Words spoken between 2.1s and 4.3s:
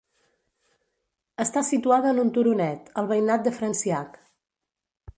en un turonet, al veïnat de Franciac.